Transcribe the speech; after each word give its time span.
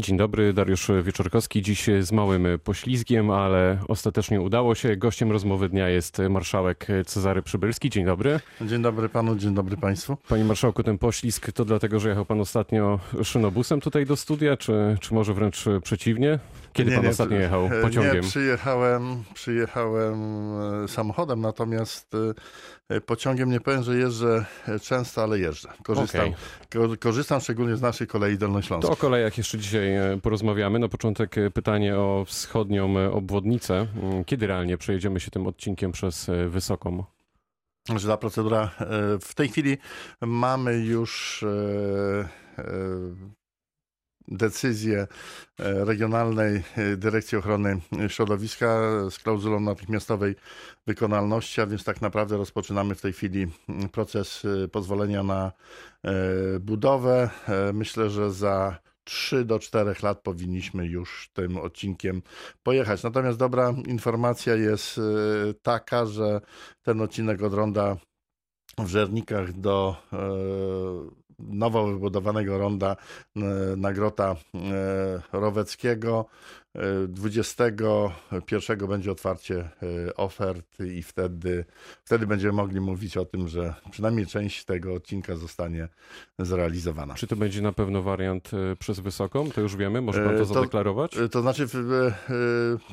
Dzień 0.00 0.16
dobry, 0.16 0.52
Dariusz 0.52 0.90
Wieczorkowski. 1.02 1.62
Dziś 1.62 1.86
z 2.00 2.12
małym 2.12 2.46
poślizgiem, 2.64 3.30
ale 3.30 3.78
ostatecznie 3.88 4.40
udało 4.40 4.74
się. 4.74 4.96
Gościem 4.96 5.32
rozmowy 5.32 5.68
dnia 5.68 5.88
jest 5.88 6.18
marszałek 6.30 6.86
Cezary 7.06 7.42
Przybylski. 7.42 7.90
Dzień 7.90 8.04
dobry. 8.04 8.40
Dzień 8.60 8.82
dobry 8.82 9.08
panu, 9.08 9.36
dzień 9.36 9.54
dobry 9.54 9.76
państwu. 9.76 10.16
Panie 10.28 10.44
marszałku, 10.44 10.82
ten 10.82 10.98
poślizg 10.98 11.52
to 11.52 11.64
dlatego, 11.64 12.00
że 12.00 12.08
jechał 12.08 12.24
pan 12.24 12.40
ostatnio 12.40 13.00
szynobusem 13.22 13.80
tutaj 13.80 14.06
do 14.06 14.16
studia, 14.16 14.56
czy, 14.56 14.96
czy 15.00 15.14
może 15.14 15.34
wręcz 15.34 15.64
przeciwnie? 15.82 16.38
Kiedy 16.72 16.90
nie, 16.90 16.96
pan 16.96 17.04
nie, 17.04 17.10
ostatnio 17.10 17.36
jechał 17.36 17.70
pociągiem? 17.82 18.14
Nie, 18.14 18.20
przyjechałem, 18.20 19.24
przyjechałem 19.34 20.14
e, 20.84 20.88
samochodem, 20.88 21.40
natomiast 21.40 22.12
e, 22.88 23.00
pociągiem 23.00 23.50
nie 23.50 23.60
powiem, 23.60 23.82
że 23.82 23.96
jeżdżę 23.96 24.44
często, 24.82 25.22
ale 25.22 25.38
jeżdżę. 25.38 25.68
Korzystam, 25.82 26.28
okay. 26.74 26.96
korzystam 26.96 27.40
szczególnie 27.40 27.76
z 27.76 27.82
naszej 27.82 28.06
kolei 28.06 28.38
dolnośląskiej. 28.38 28.88
To 28.88 28.94
o 28.94 28.96
kolejach 28.96 29.38
jeszcze 29.38 29.58
dzisiaj 29.58 29.96
e, 29.96 30.18
porozmawiamy. 30.22 30.78
Na 30.78 30.88
początek 30.88 31.36
pytanie 31.54 31.96
o 31.96 32.24
wschodnią 32.26 33.12
obwodnicę. 33.12 33.86
Mm, 34.02 34.24
kiedy 34.24 34.46
realnie 34.46 34.78
przejedziemy 34.78 35.20
się 35.20 35.30
tym 35.30 35.46
odcinkiem 35.46 35.92
przez 35.92 36.30
Wysoką? 36.48 37.04
Że 37.96 38.08
ta 38.08 38.16
procedura 38.16 38.70
w 39.20 39.34
tej 39.34 39.48
chwili 39.48 39.78
mamy 40.20 40.78
już 40.78 41.44
decyzję 44.30 45.06
e, 45.58 45.84
Regionalnej 45.84 46.62
e, 46.76 46.96
Dyrekcji 46.96 47.38
Ochrony 47.38 47.80
Środowiska 48.08 48.80
z 49.10 49.18
klauzulą 49.18 49.60
natychmiastowej 49.60 50.34
wykonalności, 50.86 51.60
a 51.60 51.66
więc 51.66 51.84
tak 51.84 52.00
naprawdę 52.00 52.36
rozpoczynamy 52.36 52.94
w 52.94 53.00
tej 53.00 53.12
chwili 53.12 53.46
mm, 53.68 53.88
proces 53.88 54.44
e, 54.64 54.68
pozwolenia 54.68 55.22
na 55.22 55.52
budowę. 56.60 57.30
Myślę, 57.72 58.10
że 58.10 58.30
za 58.30 58.78
3 59.04 59.44
do 59.44 59.58
4 59.58 59.94
lat 60.02 60.20
powinniśmy 60.20 60.86
już 60.86 61.30
tym 61.32 61.56
odcinkiem 61.56 62.22
pojechać. 62.62 63.02
Natomiast 63.02 63.38
dobra 63.38 63.74
informacja 63.86 64.54
jest 64.54 65.00
taka, 65.62 66.06
że 66.06 66.40
ten 66.82 67.00
odcinek 67.00 67.42
od 67.42 67.54
ronda 67.54 67.96
w 68.78 68.86
Żernikach 68.86 69.52
do 69.52 69.96
nowo 71.48 71.84
wybudowanego 71.84 72.58
ronda 72.58 72.96
e, 73.36 73.40
Nagrota 73.76 74.36
e, 74.54 75.20
Roweckiego. 75.32 76.26
21 77.08 78.88
będzie 78.88 79.12
otwarcie 79.12 79.58
e, 79.58 80.16
ofert 80.16 80.80
i 80.80 81.02
wtedy, 81.02 81.64
wtedy 82.04 82.26
będziemy 82.26 82.52
mogli 82.52 82.80
mówić 82.80 83.16
o 83.16 83.24
tym, 83.24 83.48
że 83.48 83.74
przynajmniej 83.90 84.26
część 84.26 84.64
tego 84.64 84.94
odcinka 84.94 85.36
zostanie 85.36 85.88
zrealizowana. 86.38 87.14
Czy 87.14 87.26
to 87.26 87.36
będzie 87.36 87.62
na 87.62 87.72
pewno 87.72 88.02
wariant 88.02 88.50
przez 88.78 89.00
wysoką? 89.00 89.50
To 89.50 89.60
już 89.60 89.76
wiemy, 89.76 90.00
może 90.00 90.24
pan 90.24 90.32
to, 90.32 90.38
to 90.38 90.54
zadeklarować? 90.54 91.16
To 91.30 91.42
znaczy 91.42 91.66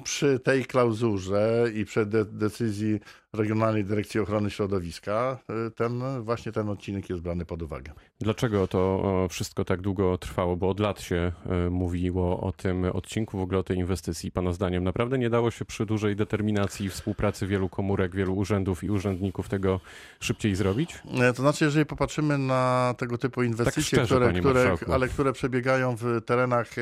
przy 0.03 0.39
tej 0.39 0.66
klauzurze 0.66 1.66
i 1.73 1.86
przy 1.86 2.05
decyzji 2.25 3.00
Regionalnej 3.33 3.86
Dyrekcji 3.86 4.20
Ochrony 4.20 4.50
Środowiska, 4.50 5.39
ten 5.75 6.22
właśnie 6.22 6.52
ten 6.52 6.70
odcinek 6.70 7.09
jest 7.09 7.22
brany 7.22 7.45
pod 7.45 7.61
uwagę. 7.61 7.92
Dlaczego 8.20 8.67
to 8.67 9.28
wszystko 9.30 9.66
tak 9.66 9.81
długo 9.81 10.17
trwało? 10.17 10.58
Bo 10.58 10.70
od 10.70 10.80
lat 10.80 11.02
się 11.02 11.31
mówiło 11.70 12.42
o 12.42 12.52
tym 12.52 12.86
odcinku, 12.86 13.38
w 13.38 13.42
ogóle 13.42 13.59
tej 13.67 13.77
inwestycji. 13.77 14.31
Pana 14.31 14.53
zdaniem 14.53 14.83
naprawdę 14.83 15.17
nie 15.17 15.29
dało 15.29 15.51
się 15.51 15.65
przy 15.65 15.85
dużej 15.85 16.15
determinacji 16.15 16.85
i 16.85 16.89
współpracy 16.89 17.47
wielu 17.47 17.69
komórek, 17.69 18.15
wielu 18.15 18.35
urzędów 18.35 18.83
i 18.83 18.89
urzędników 18.89 19.49
tego 19.49 19.79
szybciej 20.19 20.55
zrobić? 20.55 20.95
E, 21.21 21.33
to 21.33 21.41
znaczy, 21.41 21.65
jeżeli 21.65 21.85
popatrzymy 21.85 22.37
na 22.37 22.93
tego 22.97 23.17
typu 23.17 23.43
inwestycje, 23.43 23.97
tak 23.97 24.07
szczerze, 24.07 24.33
które, 24.39 24.77
które 24.77 24.93
ale 24.93 25.07
które 25.07 25.33
przebiegają 25.33 25.95
w 25.95 26.21
terenach 26.25 26.67
e, 26.77 26.81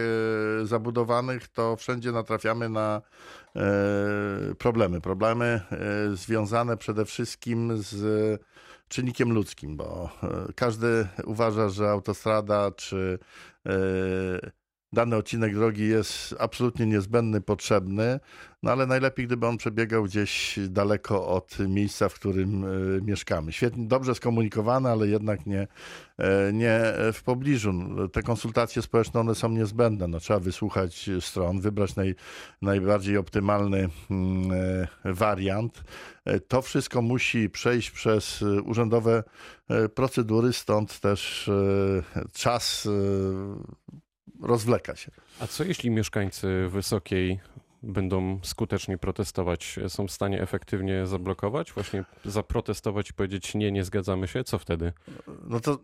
zabudowanych, 0.65 1.47
to 1.47 1.75
wszędzie 1.75 2.11
natrafiamy 2.11 2.69
na 2.69 3.01
E, 3.55 4.55
problemy. 4.55 5.01
Problemy 5.01 5.61
związane 6.13 6.77
przede 6.77 7.05
wszystkim 7.05 7.77
z 7.77 8.41
czynnikiem 8.87 9.33
ludzkim, 9.33 9.77
bo 9.77 10.09
każdy 10.55 11.07
uważa, 11.25 11.69
że 11.69 11.89
autostrada 11.89 12.71
czy 12.71 13.19
dany 14.93 15.15
odcinek 15.15 15.55
drogi 15.55 15.87
jest 15.87 16.35
absolutnie 16.39 16.85
niezbędny, 16.85 17.41
potrzebny, 17.41 18.19
no 18.63 18.71
ale 18.71 18.85
najlepiej, 18.85 19.27
gdyby 19.27 19.47
on 19.47 19.57
przebiegał 19.57 20.03
gdzieś 20.03 20.59
daleko 20.69 21.27
od 21.27 21.59
miejsca, 21.59 22.09
w 22.09 22.13
którym 22.13 22.63
e, 22.63 22.67
mieszkamy. 23.01 23.51
Świetnie, 23.51 23.87
dobrze 23.87 24.15
skomunikowany, 24.15 24.89
ale 24.89 25.07
jednak 25.07 25.45
nie, 25.45 25.67
e, 26.17 26.53
nie 26.53 26.79
w 27.13 27.23
pobliżu. 27.23 27.73
Te 28.13 28.23
konsultacje 28.23 28.81
społeczne, 28.81 29.19
one 29.19 29.35
są 29.35 29.49
niezbędne. 29.49 30.07
No, 30.07 30.19
trzeba 30.19 30.39
wysłuchać 30.39 31.09
stron, 31.19 31.61
wybrać 31.61 31.95
naj, 31.95 32.15
najbardziej 32.61 33.17
optymalny 33.17 33.89
mm, 34.09 34.51
e, 35.05 35.13
wariant. 35.13 35.83
To 36.47 36.61
wszystko 36.61 37.01
musi 37.01 37.49
przejść 37.49 37.91
przez 37.91 38.41
urzędowe 38.41 39.23
procedury, 39.95 40.53
stąd 40.53 40.99
też 40.99 41.49
czas 42.33 42.87
rozwleka 44.41 44.95
się. 44.95 45.11
A 45.39 45.47
co 45.47 45.63
jeśli 45.63 45.89
mieszkańcy 45.89 46.67
Wysokiej 46.69 47.39
będą 47.83 48.39
skutecznie 48.43 48.97
protestować? 48.97 49.79
Są 49.87 50.07
w 50.07 50.11
stanie 50.11 50.41
efektywnie 50.41 51.07
zablokować, 51.07 51.73
właśnie 51.73 52.03
zaprotestować 52.25 53.09
i 53.09 53.13
powiedzieć 53.13 53.55
nie, 53.55 53.71
nie 53.71 53.83
zgadzamy 53.83 54.27
się? 54.27 54.43
Co 54.43 54.59
wtedy? 54.59 54.93
No 55.47 55.59
to 55.59 55.79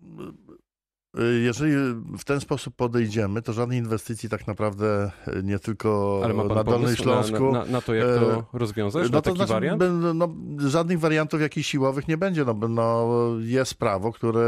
jeżeli 1.44 1.74
w 2.18 2.24
ten 2.24 2.40
sposób 2.40 2.76
podejdziemy, 2.76 3.42
to 3.42 3.54
żadnej 3.54 3.80
inwestycji 3.80 4.30
tak 4.30 4.48
naprawdę 4.48 5.12
y, 5.28 5.44
nie 5.44 5.60
tylko 5.60 6.22
na 6.56 6.64
Dolnym 6.64 6.96
Śląsku. 6.96 7.52
Na, 7.52 7.60
na, 7.60 7.66
na, 7.66 7.82
to, 7.82 7.94
jak 7.94 8.08
to 8.08 8.34
e, 8.34 8.44
rozwiązać? 8.54 9.04
No 9.04 9.18
na 9.18 9.22
taki 9.22 9.38
znaczy, 9.38 9.54
wariant? 9.54 9.84
No, 10.16 10.30
żadnych 10.58 11.00
wariantów 11.00 11.42
jakichś 11.42 11.70
siłowych 11.70 12.08
nie 12.08 12.18
będzie. 12.18 12.46
No, 12.46 12.54
no, 12.70 13.10
jest 13.40 13.76
prawo, 13.76 14.12
które 14.12 14.42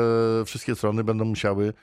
wszystkie 0.46 0.76
strony 0.76 1.04
będą 1.04 1.26
musiały 1.26 1.74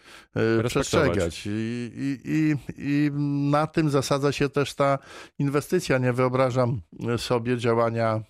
przestrzegać. 0.68 1.46
I, 1.46 1.50
i, 1.94 2.30
i, 2.30 2.56
I 2.76 3.10
na 3.50 3.66
tym 3.66 3.90
zasadza 3.90 4.32
się 4.32 4.48
też 4.48 4.74
ta 4.74 4.98
inwestycja. 5.38 5.98
Nie 5.98 6.12
wyobrażam 6.12 6.80
sobie 7.16 7.58
działania 7.58 8.20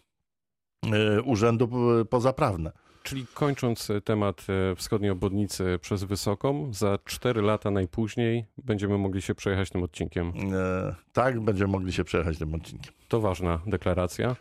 urzędu 1.25 1.69
pozaprawne. 2.10 2.72
Czyli 3.10 3.26
kończąc 3.34 3.91
e, 3.91 4.00
temat 4.00 4.47
e, 4.72 4.76
wschodniej 4.76 5.10
obwodnicy 5.10 5.78
przez 5.81 6.04
Wysoką, 6.04 6.75
za 6.75 6.98
4 7.04 7.43
lata 7.43 7.71
najpóźniej 7.71 8.44
będziemy 8.65 8.98
mogli 8.98 9.22
się 9.22 9.34
przejechać 9.34 9.71
tym 9.71 9.82
odcinkiem. 9.82 10.32
E, 10.53 10.94
tak, 11.12 11.41
będziemy 11.41 11.72
mogli 11.72 11.93
się 11.93 12.04
przejechać 12.04 12.38
tym 12.38 12.54
odcinkiem. 12.54 12.93
To 13.09 13.21
ważna 13.21 13.60
deklaracja. 13.66 14.37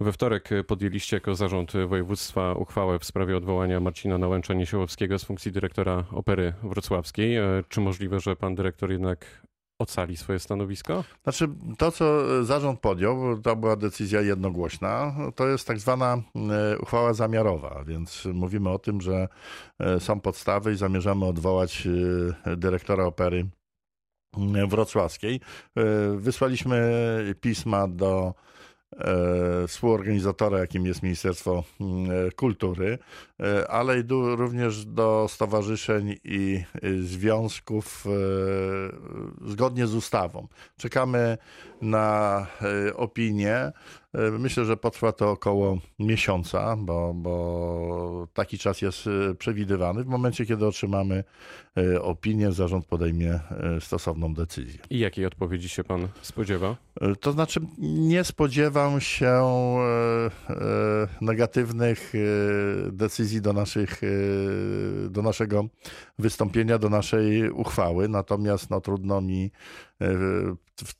We 0.00 0.12
wtorek 0.12 0.48
podjęliście 0.66 1.16
jako 1.16 1.34
zarząd 1.34 1.72
województwa 1.86 2.52
uchwałę 2.52 2.98
w 2.98 3.04
sprawie 3.04 3.36
odwołania 3.36 3.80
Marcina 3.80 4.18
Nałęcza-Niesiołowskiego 4.18 5.18
z 5.18 5.24
funkcji 5.24 5.52
dyrektora 5.52 6.04
Opery 6.12 6.52
Wrocławskiej. 6.62 7.36
E, 7.36 7.64
czy 7.68 7.80
możliwe, 7.80 8.20
że 8.20 8.36
pan 8.36 8.54
dyrektor 8.54 8.92
jednak 8.92 9.46
ocali 9.78 10.16
swoje 10.16 10.38
stanowisko? 10.38 11.04
Znaczy, 11.22 11.48
to 11.78 11.92
co 11.92 12.24
zarząd 12.44 12.80
podjął, 12.80 13.40
to 13.42 13.56
była 13.56 13.76
decyzja 13.76 14.20
jednogłośna, 14.20 15.14
to 15.34 15.48
jest 15.48 15.66
tak 15.66 15.78
zwana 15.78 16.16
e, 16.16 16.78
uchwała 16.78 17.14
zamiarowa, 17.14 17.84
więc 17.86 18.24
mówimy 18.34 18.70
o 18.70 18.78
tym, 18.78 19.00
że 19.00 19.28
e, 19.78 20.00
są 20.00 20.20
podstawy 20.20 20.72
i 20.72 20.76
zamierzamy 20.76 21.24
odwołać 21.24 21.88
e, 22.46 22.56
dyrektora 22.56 23.04
opery 23.04 23.46
wrocławskiej. 24.68 25.40
Wysłaliśmy 26.16 26.90
pisma 27.40 27.88
do 27.88 28.34
współorganizatora, 29.68 30.58
jakim 30.58 30.86
jest 30.86 31.02
Ministerstwo 31.02 31.64
mm, 31.80 32.10
e, 32.10 32.30
Kultury, 32.30 32.98
e, 33.40 33.70
ale 33.70 33.98
i 33.98 34.04
do, 34.04 34.36
również 34.36 34.84
do 34.84 35.26
stowarzyszeń 35.28 36.16
i 36.24 36.64
związków 37.00 38.04
zgodnie 39.46 39.86
z 39.86 39.94
ustawą. 39.94 40.48
Czekamy 40.76 41.38
na 41.82 42.46
opinię. 42.94 43.72
Myślę, 44.38 44.64
że 44.64 44.76
potrwa 44.76 45.12
to 45.12 45.30
około 45.30 45.78
miesiąca, 45.98 46.76
bo, 46.76 47.14
bo 47.14 48.28
taki 48.34 48.58
czas 48.58 48.82
jest 48.82 49.08
przewidywany. 49.38 50.04
W 50.04 50.06
momencie, 50.06 50.46
kiedy 50.46 50.66
otrzymamy 50.66 51.24
opinię, 52.00 52.52
zarząd 52.52 52.86
podejmie 52.86 53.40
stosowną 53.80 54.34
decyzję. 54.34 54.80
I 54.90 54.98
jakiej 54.98 55.26
odpowiedzi 55.26 55.68
się 55.68 55.84
pan 55.84 56.08
spodziewa? 56.22 56.76
To 57.20 57.32
znaczy, 57.32 57.60
nie 57.78 58.24
spodziewam 58.24 59.00
się 59.00 59.26
e, 59.26 60.30
e, 60.50 61.08
negatywnych 61.20 62.12
e, 62.14 62.92
decyzji 62.92 63.40
do, 63.40 63.52
naszych, 63.52 64.00
do 65.10 65.22
naszego 65.22 65.64
wystąpienia, 66.18 66.78
do 66.78 66.88
naszej 66.88 67.50
uchwały, 67.50 68.08
natomiast 68.08 68.70
no, 68.70 68.80
trudno 68.80 69.20
mi 69.20 69.50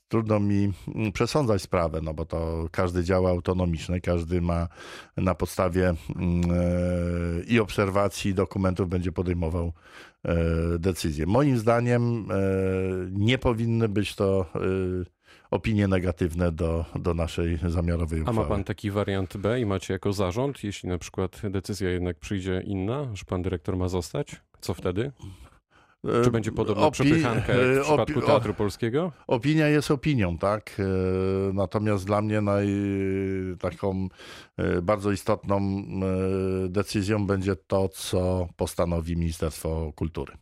trudno 0.08 0.40
mi 0.40 0.72
mm, 0.94 1.12
przesądzać 1.12 1.62
sprawę, 1.62 2.00
no 2.02 2.14
bo 2.14 2.24
to 2.24 2.68
każdy 2.70 3.04
działa 3.04 3.30
autonomicznie, 3.30 4.00
każdy 4.00 4.40
ma 4.40 4.68
na 5.16 5.34
podstawie 5.34 5.94
mm, 6.16 6.40
e, 6.50 7.44
i 7.48 7.60
obserwacji, 7.60 8.30
i 8.30 8.34
dokumentów 8.34 8.88
będzie 8.88 9.12
podejmował 9.12 9.72
e, 10.24 10.34
decyzje. 10.78 11.26
Moim 11.26 11.58
zdaniem 11.58 12.28
nie 13.10 13.38
powinny 13.38 13.88
być 13.88 14.14
to 14.14 14.46
opinie 15.50 15.88
negatywne 15.88 16.52
do, 16.52 16.84
do 16.94 17.14
naszej 17.14 17.58
zamiarowej 17.66 18.20
uchwały. 18.20 18.38
A 18.38 18.42
ma 18.42 18.48
pan 18.48 18.64
taki 18.64 18.90
wariant 18.90 19.36
B 19.36 19.60
i 19.60 19.66
macie 19.66 19.92
jako 19.92 20.12
zarząd, 20.12 20.64
jeśli 20.64 20.88
na 20.88 20.98
przykład 20.98 21.42
decyzja 21.50 21.90
jednak 21.90 22.18
przyjdzie 22.18 22.62
inna, 22.64 23.08
że 23.14 23.24
pan 23.24 23.42
dyrektor 23.42 23.76
ma 23.76 23.88
zostać? 23.88 24.36
Co 24.60 24.74
wtedy? 24.74 25.12
Czy 26.24 26.30
będzie 26.30 26.52
podobna 26.52 26.86
Opi- 26.86 26.90
przepychanka 26.90 27.52
w 27.52 27.80
przypadku 27.82 28.20
Teatru 28.20 28.54
Polskiego? 28.54 29.12
Opinia 29.26 29.68
jest 29.68 29.90
opinią, 29.90 30.38
tak. 30.38 30.76
E, 30.78 31.52
natomiast 31.52 32.06
dla 32.06 32.22
mnie 32.22 32.40
naj, 32.40 32.68
taką 33.60 34.08
e, 34.56 34.82
bardzo 34.82 35.12
istotną 35.12 35.58
e, 36.64 36.68
decyzją 36.68 37.26
będzie 37.26 37.56
to, 37.56 37.88
co 37.88 38.48
postanowi 38.56 39.16
Ministerstwo 39.16 39.92
Kultury. 39.96 40.32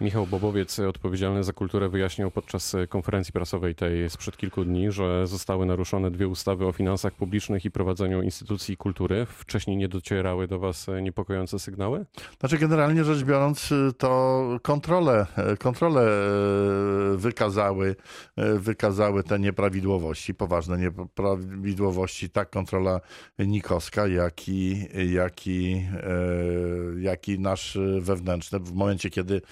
Michał 0.00 0.26
Bobowiec, 0.26 0.78
odpowiedzialny 0.78 1.44
za 1.44 1.52
kulturę, 1.52 1.88
wyjaśniał 1.88 2.30
podczas 2.30 2.76
konferencji 2.88 3.32
prasowej 3.32 3.74
tej 3.74 4.10
sprzed 4.10 4.36
kilku 4.36 4.64
dni, 4.64 4.92
że 4.92 5.26
zostały 5.26 5.66
naruszone 5.66 6.10
dwie 6.10 6.28
ustawy 6.28 6.66
o 6.66 6.72
finansach 6.72 7.12
publicznych 7.12 7.64
i 7.64 7.70
prowadzeniu 7.70 8.22
instytucji 8.22 8.76
kultury. 8.76 9.26
Wcześniej 9.26 9.76
nie 9.76 9.88
docierały 9.88 10.48
do 10.48 10.58
Was 10.58 10.86
niepokojące 11.02 11.58
sygnały? 11.58 12.06
Znaczy, 12.40 12.58
generalnie 12.58 13.04
rzecz 13.04 13.24
biorąc, 13.24 13.74
to 13.98 14.40
kontrole, 14.62 15.26
kontrole 15.58 16.02
e, 16.02 17.16
wykazały, 17.16 17.96
e, 18.36 18.58
wykazały 18.58 19.24
te 19.24 19.38
nieprawidłowości, 19.38 20.34
poważne 20.34 20.78
nieprawidłowości, 20.78 22.30
tak 22.30 22.50
kontrola 22.50 23.00
nikowska, 23.38 24.06
jak 24.06 24.48
i, 24.48 24.88
jak 25.12 25.46
i, 25.46 25.86
e, 25.92 27.00
jak 27.00 27.28
i 27.28 27.38
nasz 27.38 27.78
wewnętrzny. 28.00 28.58
W 28.58 28.72
momencie, 28.72 29.10
kiedy 29.10 29.42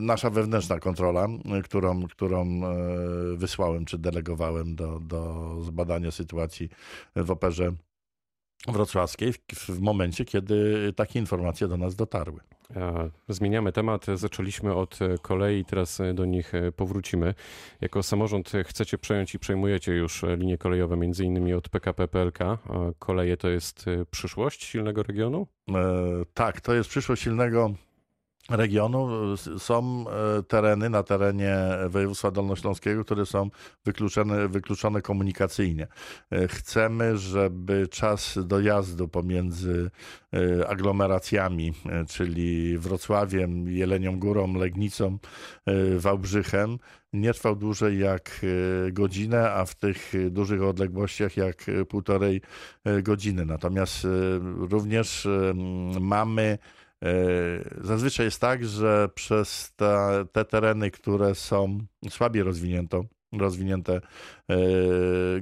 nasza 0.00 0.30
wewnętrzna 0.30 0.78
kontrola, 0.78 1.28
y, 1.58 1.62
którą, 1.62 2.02
którą 2.02 2.46
y, 3.32 3.36
wysłałem 3.36 3.84
czy 3.84 3.98
delegowałem 3.98 4.76
do, 4.76 5.00
do 5.00 5.50
zbadania 5.62 6.10
sytuacji 6.10 6.68
w 7.16 7.30
operze 7.30 7.72
wrocławskiej 8.68 9.32
w, 9.32 9.68
w 9.68 9.80
momencie, 9.80 10.24
kiedy 10.24 10.92
takie 10.96 11.18
informacje 11.18 11.68
do 11.68 11.76
nas 11.76 11.96
dotarły. 11.96 12.40
Zmieniamy 13.28 13.72
temat. 13.72 14.06
Zaczęliśmy 14.14 14.74
od 14.74 14.98
kolei, 15.22 15.64
teraz 15.64 16.02
do 16.14 16.24
nich 16.24 16.52
powrócimy. 16.76 17.34
Jako 17.80 18.02
samorząd 18.02 18.52
chcecie 18.64 18.98
przejąć 18.98 19.34
i 19.34 19.38
przejmujecie 19.38 19.92
już 19.92 20.24
linie 20.36 20.58
kolejowe, 20.58 20.96
między 20.96 21.24
innymi 21.24 21.54
od 21.54 21.68
PKP 21.68 22.08
PLK. 22.08 22.38
Koleje 22.98 23.36
to 23.36 23.48
jest 23.48 23.86
przyszłość 24.10 24.64
silnego 24.64 25.02
regionu? 25.02 25.46
E, 25.68 25.74
tak, 26.34 26.60
to 26.60 26.74
jest 26.74 26.90
przyszłość 26.90 27.22
silnego 27.22 27.74
regionu 28.50 29.08
są 29.58 30.04
e, 30.08 30.42
tereny 30.42 30.90
na 30.90 31.02
terenie 31.02 31.58
województwa 31.88 32.30
dolnośląskiego, 32.30 33.04
które 33.04 33.26
są 33.26 33.50
wykluczone, 33.84 34.48
wykluczone 34.48 35.02
komunikacyjnie. 35.02 35.86
E, 36.30 36.48
chcemy, 36.48 37.16
żeby 37.16 37.88
czas 37.88 38.38
dojazdu 38.42 39.08
pomiędzy 39.08 39.90
e, 40.32 40.68
aglomeracjami, 40.68 41.72
czyli 42.08 42.78
Wrocławiem, 42.78 43.68
Jelenią 43.68 44.18
Górą, 44.18 44.54
Legnicą, 44.54 45.18
Wałbrzychem, 45.98 46.78
nie 47.12 47.34
trwał 47.34 47.56
dłużej 47.56 47.98
jak 47.98 48.40
godzinę, 48.92 49.52
a 49.52 49.64
w 49.64 49.74
tych 49.74 50.12
dużych 50.30 50.62
odległościach 50.62 51.36
jak 51.36 51.66
półtorej 51.88 52.40
godziny. 53.02 53.46
Natomiast 53.46 54.06
również 54.58 55.28
mamy 56.00 56.58
zazwyczaj 57.80 58.26
jest 58.26 58.40
tak, 58.40 58.64
że 58.64 59.08
przez 59.14 59.72
te, 59.76 60.24
te 60.32 60.44
tereny, 60.44 60.90
które 60.90 61.34
są 61.34 61.78
słabiej 62.08 62.42
rozwinięte, 62.42 63.02
rozwinięte 63.32 64.00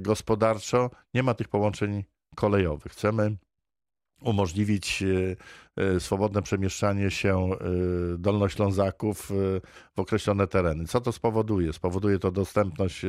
gospodarczo, 0.01 0.89
nie 1.13 1.23
ma 1.23 1.33
tych 1.33 1.47
połączeń 1.47 2.03
kolejowych. 2.35 2.91
Chcemy 2.91 3.37
umożliwić 4.23 5.03
e, 5.03 5.35
e, 5.83 5.99
swobodne 5.99 6.41
przemieszczanie 6.41 7.11
się 7.11 7.49
dolnoślązaków 8.17 9.31
w 9.95 9.99
określone 9.99 10.47
tereny. 10.47 10.85
Co 10.85 11.01
to 11.01 11.11
spowoduje? 11.11 11.73
Spowoduje 11.73 12.19
to 12.19 12.31
dostępność 12.31 13.05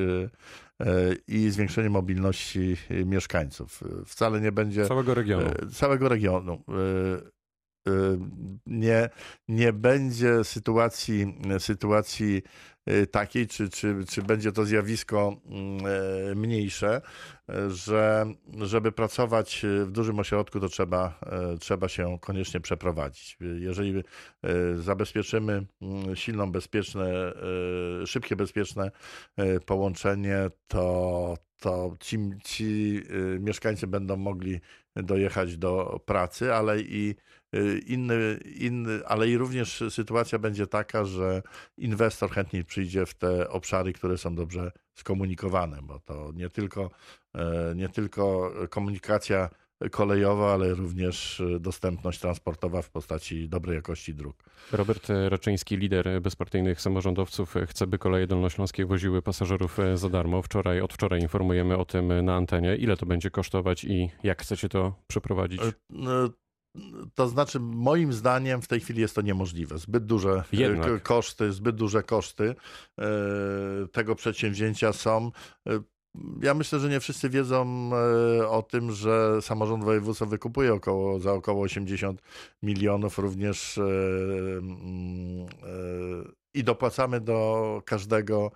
i 1.29 1.51
zwiększenie 1.51 1.91
mobilności 1.91 2.77
mieszkańców. 3.07 3.83
Wcale 4.07 4.41
nie 4.41 4.53
będzie. 4.53 4.87
Całego 4.87 5.15
regionu. 5.15 5.51
Całego 5.73 6.09
regionu. 6.09 6.63
Y, 7.89 8.19
nie, 8.67 9.11
nie 9.49 9.73
będzie 9.73 10.45
sytuacji, 10.45 11.35
sytuacji 11.59 12.43
y, 12.91 13.07
takiej, 13.07 13.47
czy, 13.47 13.69
czy, 13.69 13.97
czy 14.09 14.23
będzie 14.23 14.53
to 14.53 14.65
zjawisko 14.65 15.37
e, 16.31 16.35
mniejsze, 16.35 17.01
że 17.69 18.27
żeby 18.63 18.93
pracować 18.93 19.67
w 19.85 19.91
dużym 19.91 20.19
ośrodku, 20.19 20.61
to 20.61 20.69
trzeba, 20.69 21.21
trzeba 21.61 21.89
się 21.89 22.19
koniecznie 22.21 22.61
przeprowadzić. 22.61 23.39
Jeżeli 23.59 24.03
zabezpieczymy 24.77 25.67
silną, 26.15 26.53
bezpieczne, 26.53 27.33
szybkie, 28.07 28.37
bezpieczne 28.37 28.91
połączenie, 29.67 30.51
to, 30.69 31.37
to 31.61 31.95
ci, 32.01 32.19
ci 32.45 33.03
mieszkańcy 33.41 33.87
będą 33.87 34.17
mogli 34.17 34.61
dojechać 34.97 35.57
do 35.57 36.01
pracy, 36.07 36.55
ale 36.55 36.81
i 36.81 37.15
Y, 37.15 37.44
inny, 37.87 38.39
inny, 38.57 39.07
ale 39.07 39.29
i 39.29 39.37
również 39.37 39.85
sytuacja 39.91 40.39
będzie 40.39 40.67
taka, 40.67 41.05
że 41.05 41.43
inwestor 41.79 42.31
chętniej 42.31 42.65
przyjdzie 42.65 43.07
w 43.07 43.15
te 43.15 43.49
obszary, 43.49 43.93
które 43.93 44.19
są 44.19 44.35
dobrze 44.35 44.73
skomunikowane, 44.95 45.79
bo 45.83 46.01
to 46.01 46.31
nie 46.35 46.51
tylko, 46.51 46.91
e, 47.35 47.73
nie 47.77 47.89
tylko 47.89 48.53
komunikacja 48.71 49.51
kolejowa, 49.91 50.55
ale 50.55 50.75
również 50.75 51.43
dostępność 51.61 52.21
transportowa 52.21 52.83
w 52.83 52.91
postaci 52.91 53.49
dobrej 53.49 53.77
jakości 53.77 54.15
dróg. 54.15 54.45
Robert 54.73 55.09
Raczyński, 55.29 55.77
lider 55.77 56.23
bezpartyjnych 56.23 56.81
samorządowców, 56.81 57.55
chce, 57.67 57.87
by 57.87 57.99
koleje 57.99 58.27
dolnośląskie 58.27 58.87
woziły 58.87 59.23
pasażerów 59.23 59.79
za 59.95 60.09
darmo. 60.09 60.43
Wczoraj, 60.43 60.81
od 60.81 60.93
wczoraj 60.93 61.21
informujemy 61.21 61.77
o 61.77 61.85
tym 61.85 62.25
na 62.25 62.37
antenie. 62.37 62.77
Ile 62.77 62.97
to 62.97 63.07
będzie 63.07 63.31
kosztować 63.31 63.85
i 63.85 64.11
jak 64.23 64.43
chcecie 64.43 64.69
to 64.69 64.95
przeprowadzić? 65.07 65.61
To 67.15 67.29
znaczy, 67.29 67.61
moim 67.61 68.13
zdaniem 68.13 68.63
w 68.63 68.69
tej 68.69 68.81
chwili 68.81 69.01
jest 69.01 69.15
to 69.15 69.23
niemożliwe. 69.23 69.79
Zbyt 69.79 70.07
duże 70.07 70.43
e, 70.53 70.57
Jednak. 70.57 71.03
koszty, 71.03 71.53
zbyt 71.53 71.77
duże 71.77 72.03
koszty 72.03 72.55
e, 72.99 73.05
tego 73.93 74.15
przedsięwzięcia 74.15 74.93
są. 74.93 75.31
E, 75.67 75.81
ja 76.43 76.55
myślę, 76.55 76.79
że 76.79 76.89
nie 76.89 77.01
wszyscy 77.01 77.31
wiedzą 77.31 77.91
o 78.49 78.63
tym, 78.63 78.93
że 78.93 79.43
samorząd 79.43 79.85
województwa 79.85 80.27
wykupuje 80.27 80.75
około, 80.75 81.21
za 81.21 81.33
około 81.33 81.63
80 81.63 82.23
milionów 82.63 83.19
również 83.19 83.79
mm, 83.79 85.47
i 86.55 86.65
dopłacamy 86.65 87.21
do 87.21 87.83
każdego 87.85 88.51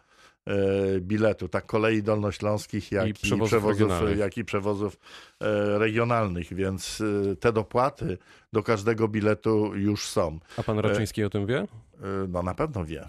biletu, 1.01 1.49
tak 1.49 1.67
kolei 1.67 2.03
dolnośląskich, 2.03 2.93
jak 2.93 3.07
i, 3.07 3.11
i 3.11 3.15
przewozów, 3.15 3.49
przewozów 3.49 4.19
jak 4.19 4.39
i 4.39 4.45
przewozów 4.45 4.99
e, 5.41 5.79
regionalnych, 5.79 6.55
więc 6.55 7.03
e, 7.33 7.37
te 7.37 7.53
dopłaty 7.53 8.19
do 8.53 8.63
każdego 8.63 9.09
biletu 9.09 9.75
już 9.75 10.09
są. 10.09 10.39
A 10.57 10.63
pan 10.63 10.79
Raczyński 10.79 11.25
o 11.25 11.31
tym 11.31 11.47
wie? 11.47 11.67
No 12.29 12.43
na 12.43 12.55
pewno 12.55 12.85
wie. 12.85 13.09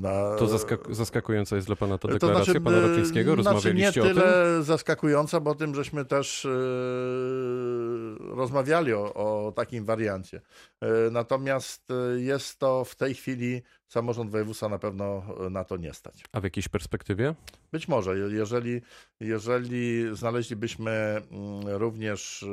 Na... 0.00 0.36
To 0.36 0.46
zaskak 0.46 0.80
zaskakująca 0.90 1.56
jest 1.56 1.68
dla 1.68 1.76
pana 1.76 1.98
ta 1.98 2.08
deklaracja 2.08 2.38
to 2.38 2.44
znaczy, 2.44 2.60
pana 2.60 2.80
Raczyńskiego? 2.80 3.34
Rozmawialiście 3.34 3.92
znaczy 3.92 4.08
nie 4.08 4.14
tyle 4.14 4.62
zaskakująca, 4.62 5.40
bo 5.40 5.54
tym 5.54 5.74
żeśmy 5.74 6.04
też 6.04 6.44
yy, 6.44 8.34
rozmawiali 8.36 8.92
o, 8.92 9.14
o, 9.14 9.52
takim 9.52 9.84
wariancie. 9.84 10.40
Yy, 10.82 10.88
natomiast 11.10 11.88
jest 12.16 12.58
to 12.58 12.84
w 12.84 12.94
tej 12.94 13.14
chwili 13.14 13.62
samorząd 13.88 14.30
województwa 14.30 14.68
na 14.68 14.78
pewno 14.78 15.22
na 15.50 15.64
to 15.64 15.76
nie 15.76 15.94
stać. 15.94 16.24
A 16.32 16.40
w 16.40 16.44
jakiejś 16.44 16.68
perspektywie? 16.68 17.34
Być 17.72 17.88
może. 17.88 18.18
Jeżeli, 18.18 18.80
jeżeli 19.20 20.16
znaleźlibyśmy 20.16 20.90
mm, 20.90 21.68
również 21.68 22.44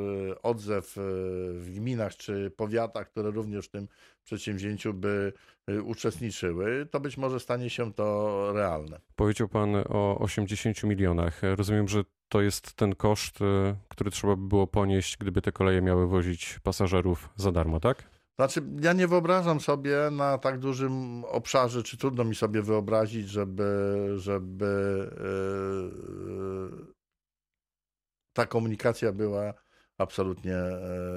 odzew 0.44 0.94
w 1.54 1.72
gminach 1.76 2.16
czy 2.16 2.52
powiatach, 2.58 3.10
które 3.10 3.32
również 3.32 3.66
w 3.66 3.70
tym 3.70 3.88
przedsięwzięciu 4.24 4.94
by 4.94 5.34
uczestniczyły, 5.84 6.88
to 6.92 7.00
być 7.00 7.18
może 7.18 7.40
stanie 7.40 7.70
się 7.70 7.94
to 7.94 8.50
realne. 8.54 9.00
Powiedział 9.16 9.48
Pan 9.48 9.76
o 9.76 10.18
80 10.20 10.84
milionach. 10.84 11.42
Rozumiem, 11.56 11.88
że 11.88 12.04
to 12.30 12.42
jest 12.42 12.74
ten 12.74 12.96
koszt, 12.96 13.40
który 13.88 14.12
trzeba 14.12 14.36
by 14.36 14.48
było 14.48 14.68
ponieść, 14.68 15.18
gdyby 15.18 15.42
te 15.42 15.52
koleje 15.52 15.82
miały 15.82 16.08
wozić 16.08 16.60
pasażerów 16.64 17.30
za 17.36 17.52
darmo, 17.52 17.80
tak? 17.80 18.13
Znaczy, 18.36 18.62
ja 18.82 18.94
nie 18.94 19.08
wyobrażam 19.08 19.60
sobie 19.60 19.98
na 20.12 20.38
tak 20.38 20.60
dużym 20.60 21.26
obszarze, 21.26 21.84
czy 21.84 21.98
trudno 21.98 22.24
mi 22.24 22.36
sobie 22.36 22.62
wyobrazić, 22.62 23.30
żeby, 23.30 24.14
żeby 24.16 25.10
yy, 26.78 26.94
ta 28.34 28.46
komunikacja 28.46 29.12
była 29.12 29.54
absolutnie 29.98 30.56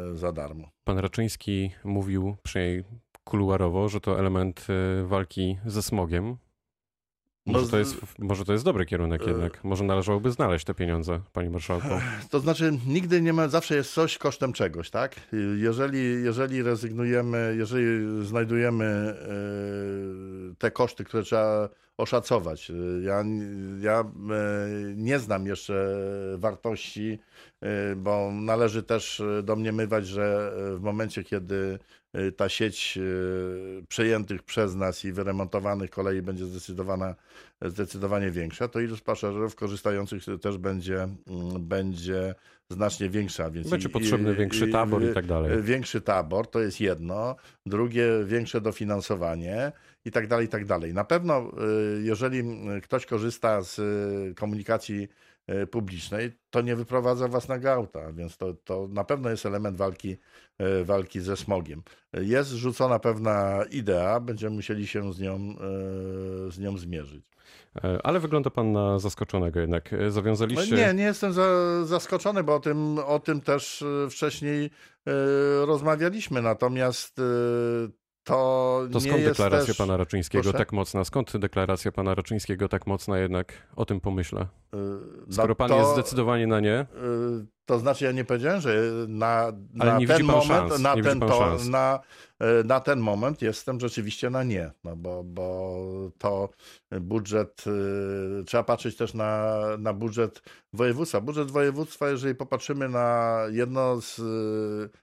yy, 0.08 0.16
za 0.16 0.32
darmo. 0.32 0.68
Pan 0.84 0.98
Raczyński 0.98 1.70
mówił 1.84 2.36
przynajmniej 2.42 2.84
kuluarowo, 3.24 3.88
że 3.88 4.00
to 4.00 4.18
element 4.18 4.66
walki 5.04 5.58
ze 5.66 5.82
smogiem. 5.82 6.36
Może, 7.46 7.64
no, 7.64 7.70
to 7.70 7.78
jest, 7.78 8.18
może 8.18 8.44
to 8.44 8.52
jest 8.52 8.64
dobry 8.64 8.86
kierunek 8.86 9.22
e, 9.22 9.30
jednak. 9.30 9.64
Może 9.64 9.84
należałoby 9.84 10.30
znaleźć 10.30 10.64
te 10.64 10.74
pieniądze, 10.74 11.20
panie 11.32 11.50
marszałku. 11.50 11.88
To 12.30 12.40
znaczy, 12.40 12.78
nigdy 12.86 13.22
nie 13.22 13.32
ma, 13.32 13.48
zawsze 13.48 13.76
jest 13.76 13.92
coś 13.92 14.18
kosztem 14.18 14.52
czegoś, 14.52 14.90
tak? 14.90 15.14
Jeżeli, 15.56 16.22
jeżeli 16.24 16.62
rezygnujemy, 16.62 17.54
jeżeli 17.58 17.86
znajdujemy 18.26 18.84
e, 18.84 20.54
te 20.58 20.70
koszty, 20.70 21.04
które 21.04 21.22
trzeba 21.22 21.68
oszacować. 21.96 22.72
Ja, 23.02 23.24
ja 23.80 24.00
e, 24.00 24.04
nie 24.96 25.18
znam 25.18 25.46
jeszcze 25.46 25.98
wartości, 26.36 27.18
bo 27.96 28.30
należy 28.32 28.82
też 28.82 29.22
domniemywać, 29.42 30.06
że 30.06 30.52
w 30.76 30.80
momencie, 30.80 31.24
kiedy 31.24 31.78
ta 32.36 32.48
sieć 32.48 32.98
y, 32.98 33.82
przejętych 33.88 34.42
przez 34.42 34.74
nas 34.74 35.04
i 35.04 35.12
wyremontowanych 35.12 35.90
kolei 35.90 36.22
będzie 36.22 36.46
zdecydowana, 36.46 37.14
zdecydowanie 37.62 38.30
większa, 38.30 38.68
to 38.68 38.80
ilość 38.80 39.02
pasażerów 39.02 39.54
korzystających 39.54 40.22
też 40.40 40.58
będzie, 40.58 41.02
mm, 41.02 41.18
będzie 41.60 42.34
znacznie 42.70 43.10
większa. 43.10 43.50
Więc 43.50 43.70
będzie 43.70 43.88
potrzebny 43.88 44.32
i, 44.32 44.36
większy 44.36 44.68
tabor 44.68 45.02
i, 45.02 45.06
i 45.06 45.14
tak 45.14 45.26
dalej. 45.26 45.62
Większy 45.62 46.00
tabor 46.00 46.46
to 46.46 46.60
jest 46.60 46.80
jedno, 46.80 47.36
drugie 47.66 48.06
większe 48.24 48.60
dofinansowanie 48.60 49.72
i 50.04 50.10
tak 50.10 50.26
dalej, 50.26 50.46
i 50.46 50.48
tak 50.48 50.64
dalej. 50.64 50.94
Na 50.94 51.04
pewno, 51.04 51.52
y, 51.98 52.02
jeżeli 52.02 52.42
ktoś 52.82 53.06
korzysta 53.06 53.62
z 53.62 53.80
komunikacji 54.36 55.08
publicznej, 55.70 56.32
to 56.50 56.60
nie 56.60 56.76
wyprowadza 56.76 57.28
własnego 57.28 57.72
auta, 57.72 58.12
więc 58.12 58.36
to, 58.36 58.54
to 58.54 58.88
na 58.90 59.04
pewno 59.04 59.30
jest 59.30 59.46
element 59.46 59.76
walki, 59.76 60.16
e, 60.58 60.84
walki 60.84 61.20
ze 61.20 61.36
smogiem. 61.36 61.82
Jest 62.12 62.50
rzucona 62.50 62.98
pewna 62.98 63.64
idea, 63.70 64.20
będziemy 64.20 64.56
musieli 64.56 64.86
się 64.86 65.12
z 65.12 65.20
nią, 65.20 65.34
e, 65.34 66.52
z 66.52 66.58
nią 66.58 66.78
zmierzyć. 66.78 67.30
Ale 68.02 68.20
wygląda 68.20 68.50
pan 68.50 68.72
na 68.72 68.98
zaskoczonego 68.98 69.60
jednak. 69.60 69.90
Zawiązaliście... 70.08 70.76
Nie, 70.76 70.94
nie 70.94 71.04
jestem 71.04 71.32
za, 71.32 71.46
zaskoczony, 71.84 72.42
bo 72.42 72.54
o 72.54 72.60
tym, 72.60 72.98
o 72.98 73.18
tym 73.18 73.40
też 73.40 73.84
wcześniej 74.10 74.70
rozmawialiśmy. 75.66 76.42
Natomiast 76.42 77.20
to, 78.26 78.88
to 78.92 79.00
skąd 79.00 79.24
deklaracja 79.24 79.66
też... 79.66 79.76
pana 79.76 79.96
Raczyńskiego 79.96 80.42
Proszę? 80.42 80.58
tak 80.58 80.72
mocna? 80.72 81.04
Skąd 81.04 81.36
deklaracja 81.36 81.92
pana 81.92 82.14
Raczyńskiego 82.14 82.68
tak 82.68 82.86
mocna 82.86 83.18
jednak 83.18 83.52
o 83.76 83.84
tym 83.84 84.00
pomyśle? 84.00 84.46
Y, 85.28 85.32
Skoro 85.32 85.54
pan 85.54 85.68
to, 85.68 85.78
jest 85.78 85.92
zdecydowanie 85.92 86.46
na 86.46 86.60
nie? 86.60 86.86
To 87.66 87.78
znaczy 87.78 88.04
ja 88.04 88.12
nie 88.12 88.24
powiedziałem, 88.24 88.60
że 88.60 88.82
na, 89.08 89.52
na 89.74 89.98
ten 90.06 90.22
moment, 90.22 90.78
na, 90.78 90.94
ten 90.94 91.20
to, 91.20 91.56
na, 91.70 92.00
e, 92.38 92.64
na 92.64 92.80
ten 92.80 93.00
moment 93.00 93.42
jestem 93.42 93.80
rzeczywiście 93.80 94.30
na 94.30 94.44
nie, 94.44 94.70
no 94.84 94.96
bo, 94.96 95.24
bo 95.24 95.76
to 96.18 96.48
budżet, 97.00 97.64
e, 98.40 98.44
trzeba 98.44 98.62
patrzeć 98.62 98.96
też 98.96 99.14
na, 99.14 99.56
na 99.78 99.92
budżet 99.92 100.42
województwa. 100.72 101.20
Budżet 101.20 101.50
województwa, 101.50 102.08
jeżeli 102.08 102.34
popatrzymy 102.34 102.88
na 102.88 103.38
jedno 103.50 104.00
z 104.00 104.18
e, 104.18 104.22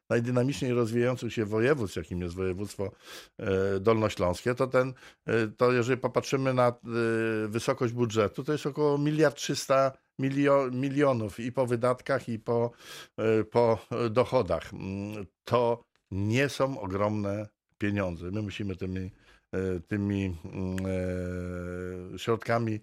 najdynamiczniej 0.09 0.73
rozwijających 0.73 1.33
się 1.33 1.45
województw, 1.45 1.95
jakim 1.95 2.21
jest 2.21 2.35
województwo 2.35 2.91
dolnośląskie, 3.81 4.55
to 4.55 4.67
ten, 4.67 4.93
to 5.57 5.71
jeżeli 5.71 6.01
popatrzymy 6.01 6.53
na 6.53 6.73
wysokość 7.47 7.93
budżetu, 7.93 8.43
to 8.43 8.51
jest 8.51 8.65
około 8.65 8.97
miliard 8.97 9.35
trzysta 9.35 9.91
milio, 10.19 10.69
milionów 10.71 11.39
i 11.39 11.51
po 11.51 11.65
wydatkach, 11.67 12.29
i 12.29 12.39
po, 12.39 12.71
e, 13.17 13.43
po 13.43 13.85
dochodach. 14.09 14.73
Mm, 14.73 15.25
to 15.43 15.83
nie 16.11 16.49
są 16.49 16.79
ogromne 16.79 17.47
pieniądze. 17.77 18.31
My 18.31 18.41
musimy 18.41 18.75
tymi, 18.75 19.11
e, 19.51 19.79
tymi 19.87 20.37
mm, 20.45 20.75
e, 22.13 22.19
środkami 22.19 22.79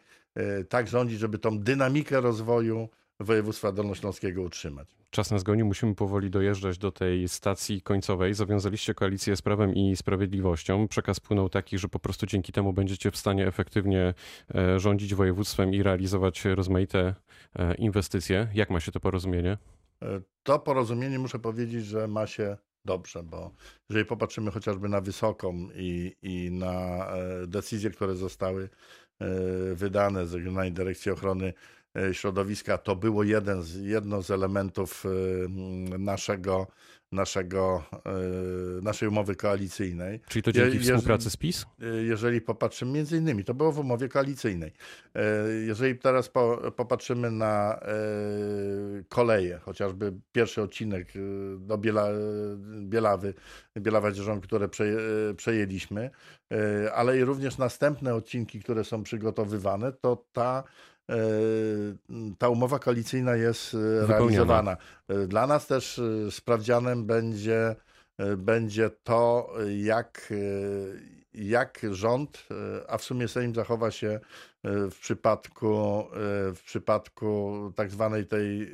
tak 0.68 0.88
rządzić, 0.88 1.18
żeby 1.18 1.38
tą 1.38 1.58
dynamikę 1.58 2.20
rozwoju 2.20 2.88
województwa 3.20 3.72
dolnośląskiego 3.72 4.42
utrzymać. 4.42 4.88
Czas 5.10 5.30
nas 5.30 5.42
goni, 5.42 5.64
musimy 5.64 5.94
powoli 5.94 6.30
dojeżdżać 6.30 6.78
do 6.78 6.92
tej 6.92 7.28
stacji 7.28 7.82
końcowej. 7.82 8.34
Zawiązaliście 8.34 8.94
koalicję 8.94 9.36
z 9.36 9.42
Prawem 9.42 9.74
i 9.74 9.96
Sprawiedliwością. 9.96 10.88
Przekaz 10.88 11.20
płynął 11.20 11.48
taki, 11.48 11.78
że 11.78 11.88
po 11.88 11.98
prostu 11.98 12.26
dzięki 12.26 12.52
temu 12.52 12.72
będziecie 12.72 13.10
w 13.10 13.16
stanie 13.16 13.46
efektywnie 13.46 14.14
e, 14.54 14.80
rządzić 14.80 15.14
województwem 15.14 15.74
i 15.74 15.82
realizować 15.82 16.44
rozmaite 16.44 17.14
e, 17.56 17.74
inwestycje. 17.74 18.48
Jak 18.54 18.70
ma 18.70 18.80
się 18.80 18.92
to 18.92 19.00
porozumienie? 19.00 19.58
E, 20.02 20.20
to 20.42 20.58
porozumienie 20.58 21.18
muszę 21.18 21.38
powiedzieć, 21.38 21.86
że 21.86 22.08
ma 22.08 22.26
się 22.26 22.56
dobrze, 22.84 23.22
bo 23.22 23.50
jeżeli 23.88 24.06
popatrzymy 24.06 24.50
chociażby 24.50 24.88
na 24.88 25.00
wysoką 25.00 25.68
i, 25.74 26.16
i 26.22 26.50
na 26.50 27.06
decyzje, 27.46 27.90
które 27.90 28.16
zostały 28.16 28.68
wydane 29.74 30.26
z 30.26 30.34
Regionalnej 30.34 30.72
Dyrekcji 30.72 31.12
Ochrony 31.12 31.52
środowiska 32.12 32.78
to 32.78 32.96
było 32.96 33.22
jeden 33.22 33.62
z, 33.62 33.76
jedno 33.76 34.22
z 34.22 34.30
elementów 34.30 35.04
e, 35.06 35.98
naszego, 35.98 36.66
naszego, 37.12 37.84
e, 37.92 38.82
naszej 38.82 39.08
umowy 39.08 39.36
koalicyjnej. 39.36 40.20
Czyli 40.28 40.42
to 40.42 40.52
dzięki 40.52 40.76
Je, 40.76 40.82
współpracy 40.82 41.30
z 41.30 41.36
PiS? 41.36 41.66
Jeżeli 42.06 42.40
popatrzymy, 42.40 42.92
między 42.92 43.16
innymi, 43.16 43.44
to 43.44 43.54
było 43.54 43.72
w 43.72 43.78
umowie 43.78 44.08
koalicyjnej. 44.08 44.72
Jeżeli 45.66 45.98
teraz 45.98 46.28
po, 46.28 46.72
popatrzymy 46.76 47.30
na 47.30 47.80
koleje, 49.08 49.58
chociażby 49.58 50.12
pierwszy 50.32 50.62
odcinek 50.62 51.08
do 51.58 51.78
Biela, 51.78 52.08
Bielawy, 52.80 53.34
Bielawa 53.78 54.12
Dzierżon, 54.12 54.40
które 54.40 54.68
przejęliśmy, 55.36 56.10
ale 56.94 57.18
i 57.18 57.24
również 57.24 57.58
następne 57.58 58.14
odcinki, 58.14 58.60
które 58.60 58.84
są 58.84 59.02
przygotowywane, 59.02 59.92
to 59.92 60.24
ta 60.32 60.64
E, 60.99 60.99
ta 62.38 62.48
umowa 62.48 62.78
koalicyjna 62.78 63.36
jest 63.36 63.74
e, 63.74 64.06
realizowana. 64.06 64.76
E, 65.08 65.26
dla 65.26 65.46
nas 65.46 65.66
też 65.66 66.00
sprawdzianem 66.30 67.06
będzie, 67.06 67.76
będzie 68.36 68.90
to, 69.04 69.52
jak, 69.78 70.32
jak 71.34 71.86
rząd, 71.90 72.46
a 72.88 72.98
w 72.98 73.02
sumie 73.02 73.28
Sejm 73.28 73.54
zachowa 73.54 73.90
się 73.90 74.20
w 74.64 74.98
przypadku, 75.00 76.04
w 76.54 76.60
przypadku 76.64 77.72
tak 77.76 77.90
zwanej 77.90 78.26
tej 78.26 78.72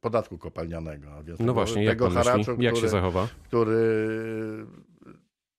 podatku 0.00 0.38
kopalnianego. 0.38 1.08
no 1.40 1.54
właśnie, 1.54 1.86
tego 1.86 2.04
jak, 2.04 2.14
haraczu, 2.14 2.50
myśli? 2.50 2.64
jak 2.64 2.74
który, 2.74 2.86
się 2.86 2.90
zachowa? 2.90 3.28
Który 3.44 3.86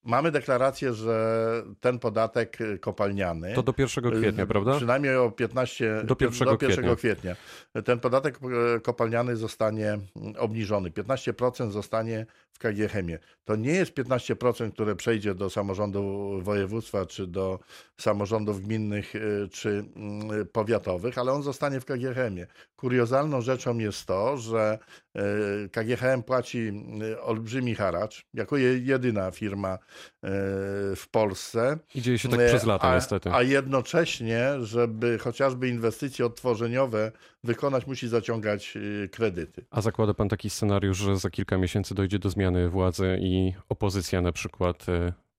Mamy 0.06 0.32
deklarację, 0.32 0.94
że 0.94 1.64
ten 1.82 2.00
podatek 2.00 2.58
kopalniany. 2.82 3.54
To 3.54 3.64
do 3.64 3.74
1 3.78 4.12
kwietnia, 4.12 4.46
prawda? 4.46 4.76
Przynajmniej 4.76 5.16
o 5.16 5.32
15 5.32 6.04
do 6.04 6.16
1, 6.20 6.48
do 6.48 6.52
1 6.52 6.68
kwietnia. 6.68 6.96
kwietnia. 6.96 7.36
Ten 7.84 8.00
podatek 8.00 8.40
kopalniany 8.84 9.36
zostanie 9.36 10.00
obniżony. 10.38 10.92
15% 10.92 11.72
zostanie 11.72 12.26
w 12.56 12.60
KG 12.60 12.90
Chemie. 12.92 13.20
To 13.46 13.56
nie 13.56 13.72
jest 13.72 13.94
15%, 13.94 14.72
które 14.72 14.96
przejdzie 14.96 15.36
do 15.36 15.50
samorządu 15.50 16.32
województwa, 16.42 17.06
czy 17.06 17.28
do 17.28 17.60
samorządów 17.98 18.62
gminnych, 18.62 19.16
y, 19.16 19.50
czy 19.52 19.86
mm, 19.96 20.48
powiatowych, 20.48 21.18
ale 21.18 21.32
on 21.32 21.44
zostanie 21.44 21.80
w 21.80 21.86
KG 21.86 22.14
Chemie. 22.16 22.48
Kuriozalną 22.76 23.42
rzeczą 23.42 23.78
jest 23.78 24.06
to, 24.06 24.38
że 24.38 24.80
y, 25.16 25.70
KGHM 25.70 26.24
płaci 26.24 26.72
y, 27.02 27.22
olbrzymi 27.22 27.76
haracz, 27.76 28.26
jako 28.34 28.58
jedyna 28.58 29.32
firma 29.32 29.78
w 30.96 31.06
Polsce. 31.12 31.78
I 31.96 32.02
dzieje 32.02 32.20
się 32.20 32.30
tak 32.30 32.46
przez 32.48 32.66
lata 32.66 32.90
a, 32.90 32.96
niestety. 32.96 33.32
A 33.32 33.42
jednocześnie, 33.42 34.50
żeby 34.62 35.18
chociażby 35.18 35.68
inwestycje 35.68 36.25
odtworzeniowe 36.25 37.12
wykonać, 37.44 37.88
musi 37.88 38.08
zaciągać 38.08 38.78
kredyty. 39.12 39.66
A 39.72 39.82
zakłada 39.82 40.14
pan 40.14 40.30
taki 40.30 40.50
scenariusz, 40.50 40.98
że 40.98 41.18
za 41.18 41.30
kilka 41.30 41.58
miesięcy 41.58 41.96
dojdzie 41.96 42.20
do 42.20 42.30
zmiany 42.30 42.70
władzy 42.70 43.18
i 43.22 43.54
opozycja 43.70 44.22
na 44.22 44.32
przykład 44.32 44.86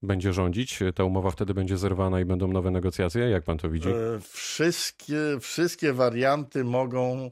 będzie 0.01 0.33
rządzić? 0.33 0.79
Ta 0.95 1.03
umowa 1.03 1.31
wtedy 1.31 1.53
będzie 1.53 1.77
zerwana 1.77 2.19
i 2.19 2.25
będą 2.25 2.47
nowe 2.47 2.71
negocjacje? 2.71 3.29
Jak 3.29 3.43
pan 3.43 3.57
to 3.57 3.69
widzi? 3.69 3.89
E, 3.89 4.19
wszystkie, 4.19 5.17
wszystkie 5.41 5.93
warianty 5.93 6.63
mogą, 6.63 7.25
e, 7.25 7.31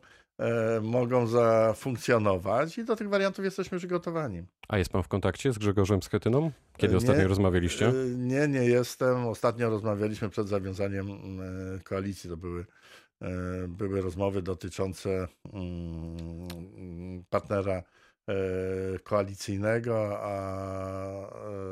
mogą 0.81 1.27
zafunkcjonować 1.27 2.77
i 2.77 2.85
do 2.85 2.95
tych 2.95 3.09
wariantów 3.09 3.45
jesteśmy 3.45 3.77
przygotowani. 3.77 4.43
A 4.67 4.77
jest 4.77 4.91
pan 4.91 5.03
w 5.03 5.07
kontakcie 5.07 5.53
z 5.53 5.57
Grzegorzem 5.57 6.03
Schetyną? 6.03 6.51
Kiedy 6.77 6.93
nie, 6.93 6.97
ostatnio 6.97 7.27
rozmawialiście? 7.27 7.87
E, 7.87 7.93
nie, 8.17 8.47
nie 8.47 8.65
jestem. 8.65 9.27
Ostatnio 9.27 9.69
rozmawialiśmy 9.69 10.29
przed 10.29 10.47
zawiązaniem 10.47 11.07
koalicji. 11.83 12.29
To 12.29 12.37
były, 12.37 12.65
były 13.67 14.01
rozmowy 14.01 14.41
dotyczące 14.41 15.27
mm, 15.53 17.23
partnera 17.29 17.73
e, 17.73 17.83
koalicyjnego, 19.03 20.19
a, 20.21 20.31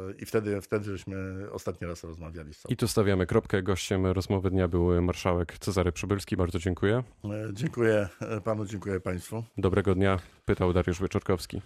e, 0.09 0.13
i 0.19 0.25
wtedy, 0.25 0.61
wtedy 0.61 0.85
żeśmy 0.85 1.45
ostatni 1.51 1.87
raz 1.87 2.03
rozmawiali 2.03 2.53
z 2.53 2.57
sobą. 2.57 2.73
I 2.73 2.77
tu 2.77 2.87
stawiamy 2.87 3.25
kropkę. 3.25 3.63
Gościem 3.63 4.05
rozmowy 4.05 4.49
dnia 4.49 4.67
był 4.67 5.01
marszałek 5.01 5.57
Cezary 5.59 5.91
Przybylski. 5.91 6.37
Bardzo 6.37 6.59
dziękuję. 6.59 7.03
E, 7.25 7.53
Dziękuję 7.53 8.07
panu, 8.43 8.65
dziękuję 8.65 8.99
państwu. 8.99 9.43
Dobrego 9.57 9.95
dnia. 9.95 10.19
Pytał 10.45 10.73
Dariusz 10.73 11.01
Wieczorkowski. 11.01 11.61